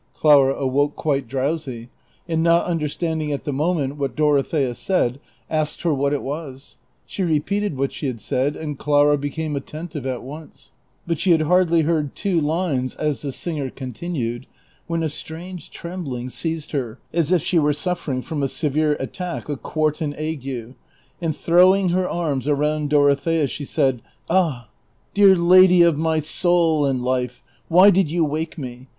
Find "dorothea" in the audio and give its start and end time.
4.15-4.73, 22.89-23.45